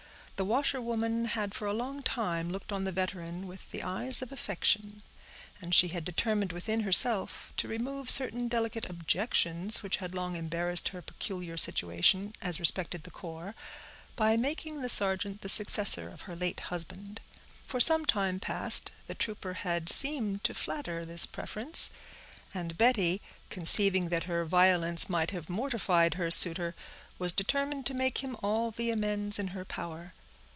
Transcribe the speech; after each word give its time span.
The 0.37 0.45
washerwoman 0.45 1.25
had 1.25 1.53
for 1.53 1.67
a 1.67 1.71
long 1.71 2.01
time 2.01 2.49
looked 2.51 2.71
on 2.71 2.83
the 2.83 2.91
veteran 2.91 3.45
with 3.45 3.69
the 3.69 3.83
eyes 3.83 4.23
of 4.23 4.31
affection; 4.31 5.03
and 5.61 5.71
she 5.71 5.89
had 5.89 6.03
determined 6.03 6.51
within 6.51 6.79
herself 6.79 7.53
to 7.57 7.67
remove 7.67 8.09
certain 8.09 8.47
delicate 8.47 8.89
objections 8.89 9.83
which 9.83 9.97
had 9.97 10.15
long 10.15 10.35
embarrassed 10.35 10.87
her 10.87 11.01
peculiar 11.03 11.57
situation, 11.57 12.33
as 12.41 12.59
respected 12.59 13.03
the 13.03 13.11
corps, 13.11 13.53
by 14.15 14.35
making 14.35 14.81
the 14.81 14.89
sergeant 14.89 15.41
the 15.41 15.47
successor 15.47 16.09
of 16.09 16.21
her 16.21 16.35
late 16.35 16.59
husband. 16.71 17.21
For 17.67 17.79
some 17.79 18.03
time 18.03 18.39
past 18.39 18.91
the 19.05 19.13
trooper 19.13 19.53
had 19.53 19.91
seemed 19.91 20.43
to 20.45 20.55
flatter 20.55 21.05
this 21.05 21.27
preference; 21.27 21.91
and 22.51 22.79
Betty, 22.79 23.21
conceiving 23.51 24.09
that 24.09 24.23
her 24.23 24.43
violence 24.43 25.07
might 25.07 25.29
have 25.29 25.49
mortified 25.51 26.15
her 26.15 26.31
suitor, 26.31 26.73
was 27.19 27.31
determined 27.31 27.85
to 27.85 27.93
make 27.93 28.23
him 28.23 28.35
all 28.41 28.71
the 28.71 28.89
amends 28.89 29.37
in 29.37 29.49
her 29.49 29.63
power. 29.65 30.13